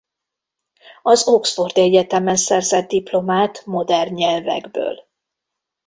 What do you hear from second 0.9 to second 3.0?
Az Oxfordi Egyetem-en szerzett